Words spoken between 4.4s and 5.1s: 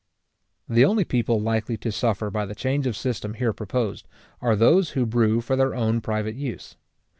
are those who